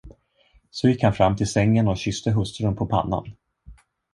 Så 0.71 0.87
gick 0.89 1.03
han 1.03 1.13
fram 1.13 1.35
till 1.35 1.47
sängen 1.47 1.87
och 1.87 1.97
kysste 1.97 2.31
hustrun 2.31 2.75
på 2.75 2.85
pannan. 2.87 3.35